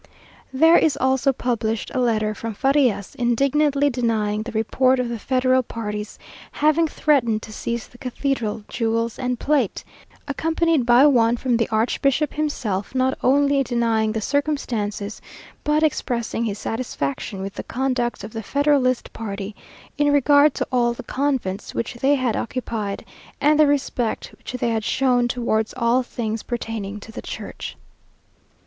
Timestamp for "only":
13.21-13.61